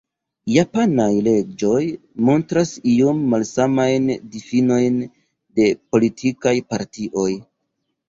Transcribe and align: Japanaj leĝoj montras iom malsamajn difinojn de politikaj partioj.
Japanaj 0.51 1.09
leĝoj 1.27 1.81
montras 2.31 2.73
iom 2.95 3.21
malsamajn 3.35 4.11
difinojn 4.35 5.01
de 5.63 5.71
politikaj 5.95 6.59
partioj. 6.75 7.33